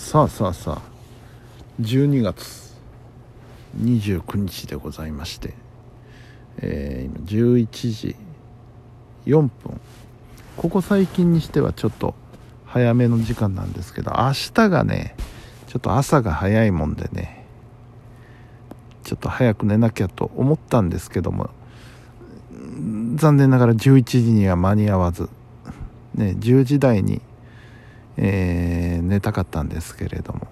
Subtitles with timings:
[0.00, 0.82] さあさあさあ
[1.80, 2.74] 12月
[3.80, 5.54] 29日でございまして、
[6.58, 8.16] えー、今11時
[9.26, 9.80] 4分。
[10.56, 12.16] ここ最近にしてはちょっと
[12.66, 15.14] 早めの時間なんですけど明日がね
[15.68, 17.46] ちょっと朝が早いもんでね
[19.04, 21.50] ちょっと早く寝なきゃと思ったんですけども
[23.14, 25.28] 残念ながら11時には間に合わず、
[26.14, 27.20] ね、10時台に、
[28.22, 30.46] えー寝たかったんですけれども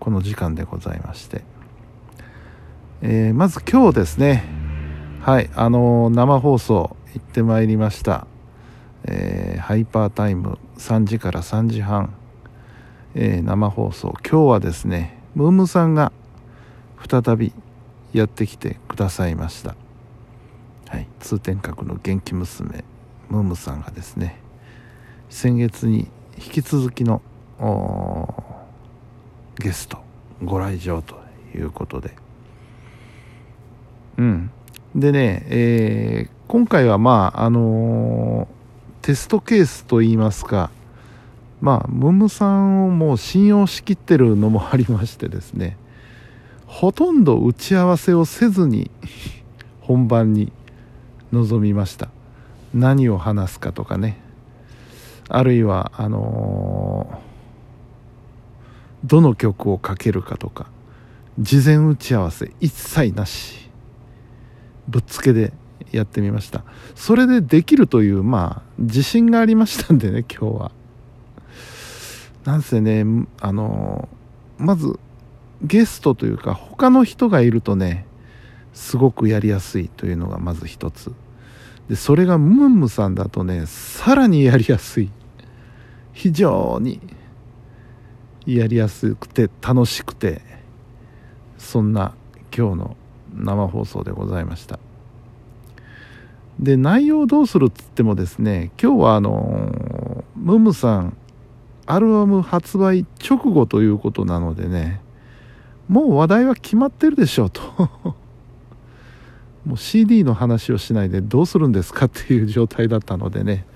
[0.00, 1.42] この時間でございまして、
[3.00, 4.44] えーまず今日ですね
[5.20, 8.26] はいあのー生放送行ってまいりました、
[9.04, 12.12] えハイパータイム3時から3時半、
[13.14, 14.14] え生放送。
[14.22, 16.12] 今日はですねムームさんが
[17.08, 17.54] 再び
[18.12, 19.74] やってきてくださいました。
[20.88, 22.84] はい、通天閣の元気娘
[23.30, 24.40] ムームさんがですね
[25.30, 27.22] 先月に引き続きの
[29.58, 29.98] ゲスト
[30.42, 31.16] ご来場と
[31.54, 32.14] いうことで。
[34.18, 34.50] うん。
[34.94, 40.70] でね、えー今回はまああのーテストケースといいますか
[41.60, 45.76] まあムムさんをもう信用しきってるのもありましてですね
[46.66, 48.90] ほとんど打ち合わせをせずに
[49.80, 50.52] 本番に
[51.32, 52.08] 臨みました。
[52.74, 54.18] 何を話すかとかね。
[55.28, 57.26] あるいはあのー
[59.04, 60.66] どの曲をかけるかとか
[61.38, 63.70] 事前打ち合わせ一切なし
[64.88, 65.52] ぶっつけで
[65.92, 66.64] やってみました。
[66.94, 70.72] それでできるというまあ自信がありましたんでね 今日は。
[72.44, 73.04] なんせね
[73.40, 74.98] あのーまず
[75.62, 78.06] ゲストというか他の人がいるとね
[78.72, 81.12] すごくやりやすいというのがまず一つ。
[81.88, 85.10] でそれがムンムさんだとねさらにやりやすい。
[86.12, 86.98] 非常に
[88.46, 90.40] やりやすくて楽しくて
[91.58, 92.14] そんな
[92.56, 92.96] 今日の
[93.34, 94.78] 生放送でございました。
[96.58, 101.16] で内容どうするっつってもですね今日はあのムムさん
[101.84, 105.02] アルバム発売直後ということなのでね
[105.88, 108.16] もう話題は決まってるでしょうと。
[109.66, 113.66] もう CD の話をしないでどうするんですかっていう状態だったのでね、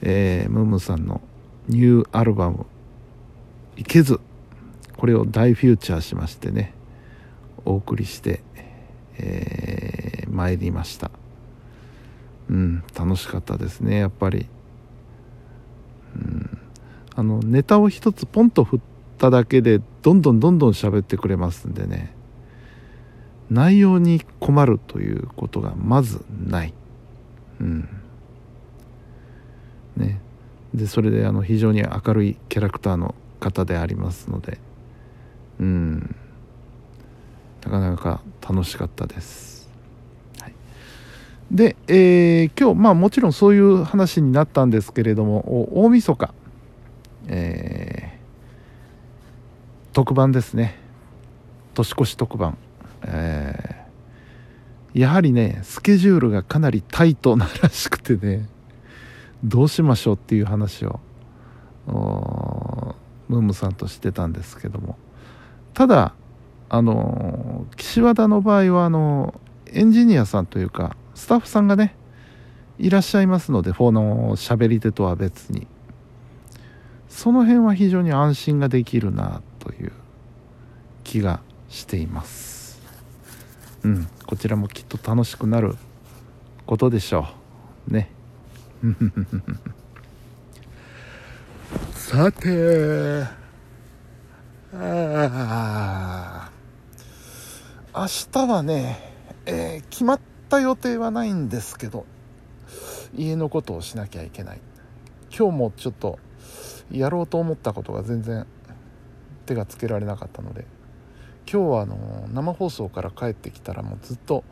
[0.00, 1.20] えームームさんの
[1.68, 2.64] ニューアルバム
[3.76, 4.18] 「いけず」
[4.96, 6.74] これを大フューチャーしましてね。
[7.64, 8.42] お送りして、
[9.18, 11.10] えー参りました。
[12.48, 14.46] うん楽しかったですねやっぱり。
[16.16, 16.58] うん
[17.14, 18.80] あのネタを一つポンと振っ
[19.18, 22.14] ただけでどんどんどんどん喋ってくれますんでね。
[23.50, 26.74] 内容に困るということがまずない。
[27.60, 27.88] うん。
[29.96, 30.20] ね。
[30.74, 34.58] でそれであの非常に明るいキャラクターの方でありますので。
[35.58, 36.14] うん。
[37.64, 39.68] なかなか楽しかったです、
[40.40, 40.54] はい、
[41.50, 46.34] で、えー今日まあもちろんそういう話になったんですけれども大晦日。
[47.28, 48.20] えー
[49.92, 50.78] 特番ですね。
[51.74, 52.56] 年越し特番。
[53.02, 55.00] えー。
[55.00, 58.48] やはりねスケジュールがかなりタイトならしくてね
[59.44, 60.98] どうしましょうっていう話を
[61.86, 64.96] ムームさんとしてたんですけども。
[65.74, 66.14] ただ
[66.68, 71.94] あの岸和田の場合はあのエンジニアさんというかスタッフさんがね
[72.78, 75.66] いらっしゃいますのでフォの喋り手とは別に。
[77.08, 79.92] その辺は非常に安心ができるなという
[81.02, 82.59] 気がしています。
[83.84, 84.08] うん。
[84.26, 85.76] こちらもきっと楽しくなる
[86.66, 87.26] ことでしょ
[87.88, 87.92] う。
[87.92, 88.10] ね。
[91.94, 93.24] さて
[94.72, 96.50] あ
[97.94, 98.98] 明日はね、
[99.46, 102.06] えー決まった予定はないんですけど
[103.14, 104.60] 家のことをしなきゃいけない。
[105.36, 106.18] 今日もちょっと
[106.90, 108.46] やろうと思ったことが全然
[109.46, 110.66] 手がつけられなかったので
[111.52, 114.44] 今日はあの生放送から帰ってきたらもうずっと、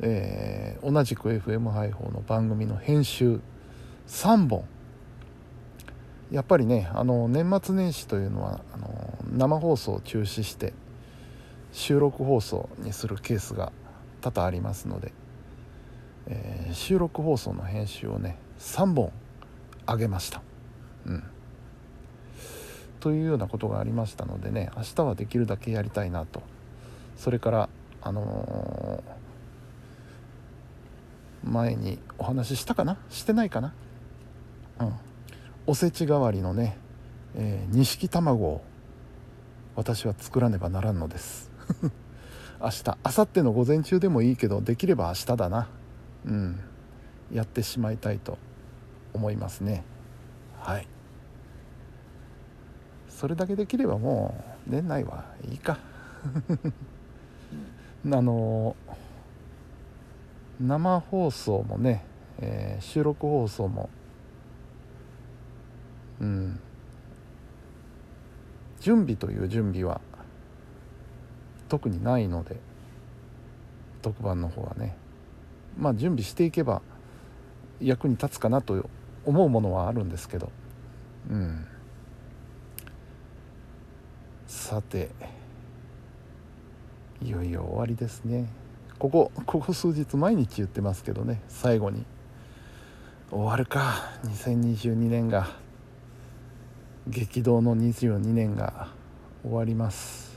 [0.00, 3.40] えー同じく FM 配報の番組の編集
[4.06, 4.64] 3本
[6.30, 10.72] やっぱりねあの年末年始というのはあの生放送を中止して
[11.72, 13.72] 収録放送にするケースが
[14.20, 15.12] 多々ありますので、
[16.28, 19.10] えー収録放送の編集をね3本
[19.88, 20.42] 上げました。
[21.06, 21.24] うん
[23.00, 26.42] というようなことがありましたのでね明日はできるだけやりたいなと。
[27.16, 27.68] それから
[28.02, 29.16] あのー
[31.48, 32.98] 前にお話ししたかな？
[33.08, 33.72] してないかな？
[34.80, 34.92] うん。
[35.68, 36.76] おせち代わりのね
[37.36, 38.64] えー錦、卵を
[39.76, 41.50] 私は作らねばならんのです。
[42.60, 45.68] 明日明後日の午前中でもいいけどできれば明日だな。
[46.24, 46.60] うん。
[47.32, 48.38] やってしまいたいと
[49.12, 49.84] 思いますね。
[50.58, 50.88] はい。
[53.16, 55.78] それだけできればもう年内はいいか。
[58.04, 58.76] あの
[60.60, 62.04] 生放送もね、
[62.38, 63.88] えー、収録放送も
[66.20, 66.60] うん。
[68.80, 70.00] 準備という準備は
[71.68, 72.56] 特にないので
[74.02, 74.94] 特番の方はね。
[75.78, 76.82] まあ準備していけば
[77.80, 78.88] 役に立つかなと
[79.24, 80.52] 思うものはあるんですけど。
[81.30, 81.66] うん
[84.66, 85.10] さて
[87.22, 88.48] いよいよ終わりですね。
[88.98, 92.04] ここここ数日毎日言ってますけどね最後に。
[93.30, 94.10] 終わるか。
[94.24, 95.46] 2022年が。
[97.06, 98.88] 激動の22年が。
[99.44, 100.36] 終わります。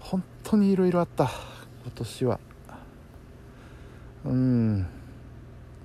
[0.00, 1.30] 本当にいろいろあった。
[1.84, 2.40] 今年は。
[4.24, 4.86] うん。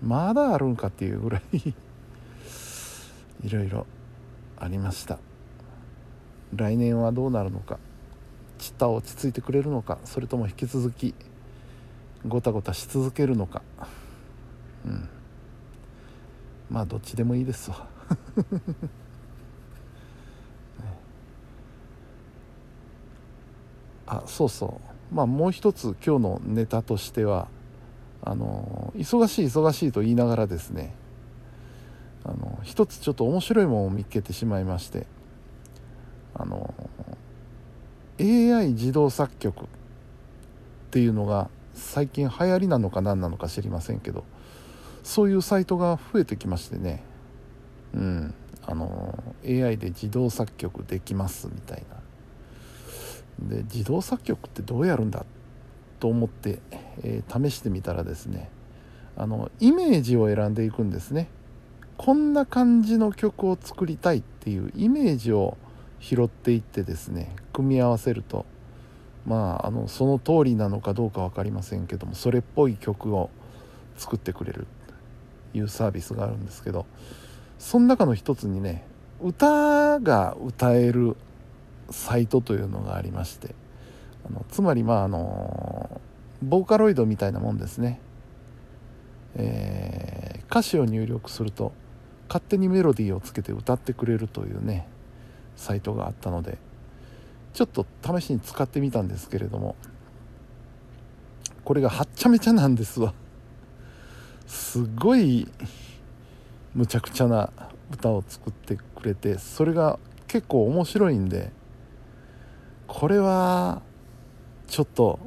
[0.01, 1.73] まだあるんかっていうぐらい。
[3.43, 3.85] いろいろ
[4.57, 5.19] ありました。
[6.55, 7.77] 来年はどうなるのか
[8.57, 11.13] ちった落ち着いてくれるのかそれとも引き続き
[12.25, 13.61] ごたごたし続けるのか。
[14.85, 15.07] うん。
[16.69, 17.87] まあどっちでもいいですわ。
[24.07, 24.79] あそうそ
[25.11, 25.15] う。
[25.15, 27.47] まあもう一つ今日のネタとしては
[28.23, 30.93] あの忙しい忙しいと言いながらですね
[32.25, 35.07] あの一つちょっと面白いものを見つけてしまいまして
[36.37, 36.73] あの
[38.19, 39.67] AI 自動作曲っ
[40.91, 44.23] ていうのが最近流行りなのか何なのか知りませんけど
[45.03, 47.01] そういうサイトが増えてきましてね。
[47.93, 48.33] うん。
[48.69, 51.83] あの AI で自動作曲できますみたい
[53.39, 53.55] な。
[53.55, 55.25] で自動作曲ってどうやるんだ
[55.99, 56.59] と思って、
[57.03, 58.49] えー、試してみたらですね
[59.15, 61.29] あのイメージを選んでいくんですね。
[61.95, 65.57] こんな感じの曲を作りたいっていうイメージを
[65.99, 68.45] 拾っていってですね組み合わせると
[69.25, 73.29] まああのその通りなのかどうか分かりませんけどもそれっぽい曲を
[73.97, 74.67] 作ってくれる
[75.53, 76.85] というサービスがあるんですけど
[77.59, 78.85] その中の一つにね
[79.21, 81.17] 歌が歌える
[81.89, 83.55] サイトというのがありまして
[84.29, 86.01] あのつまりまああの
[86.41, 87.99] ボーカロイドみたいなもんですね、
[89.35, 91.73] えー、歌詞を入力すると
[92.27, 94.87] 勝手にメロディーをつけて歌ってくれるというね
[95.57, 96.57] サイトがあったので
[97.53, 99.75] ちょっと試しに使ってみたんですけれども
[101.65, 103.13] これがはっちゃめちゃなんですわ。
[104.45, 105.45] すごい
[106.73, 107.49] むちゃくちゃな
[107.91, 111.51] 歌を作ってくれてそれが結構面白いんで
[112.87, 113.81] これは
[114.67, 115.19] ちょっと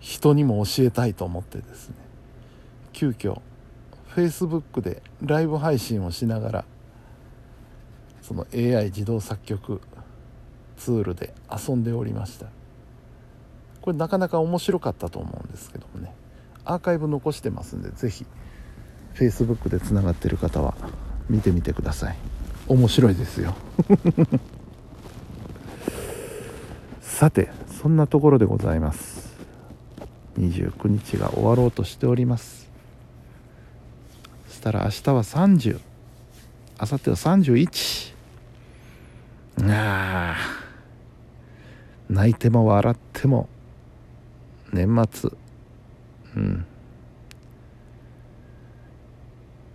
[0.00, 1.94] 人にも教えたいと思ってですね。
[2.92, 3.40] 急遽
[4.14, 6.64] Facebook でライブ配信をしながら
[8.26, 9.80] その AI 自動作曲
[10.76, 12.46] ツールで遊んでおりました。
[13.80, 16.12] これなかなか面白かったと思うんですけどもね。
[16.64, 18.26] アーカイブ残してますんで是非
[19.14, 20.74] Facebook でつながってる方は
[21.30, 22.16] 見てみてください。
[22.66, 23.54] 面白いですよ。
[27.00, 27.48] さて
[27.80, 29.36] そんなところでございます。
[30.36, 32.68] 29日が終わろうとしております。
[34.48, 35.80] そしたら明日は30
[36.78, 38.05] 明後日は31
[39.72, 40.36] あ
[42.08, 43.48] 泣いても笑っても
[44.72, 45.30] 年末。
[46.36, 46.66] うん。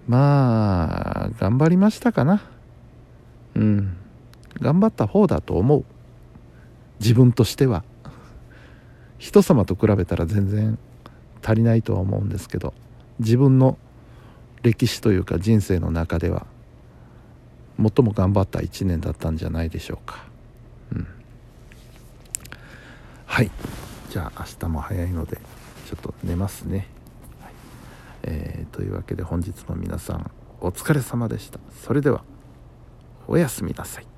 [0.07, 2.41] まあ頑張りましたかな。
[3.55, 3.97] うん。
[4.59, 5.85] 頑張った方だと思う。
[6.99, 7.83] 自分としては。
[9.17, 10.79] 人様と比べたら全然
[11.43, 12.73] 足りないとは思うんですけど
[13.19, 13.77] 自分の
[14.63, 16.47] 歴史というか人生の中では。
[17.81, 20.23] 最も頑張った1年だったんじゃないでしょうか、
[20.93, 21.07] うん、
[23.25, 23.51] はい。
[24.09, 25.37] じゃあ明日も早いので
[25.87, 26.87] ちょっと寝ますね、
[27.41, 27.53] はい。
[28.23, 31.59] えー、というわけで本日も皆さんお疲れ様でした。
[31.83, 32.23] それでは
[33.27, 34.10] おやすみなさい。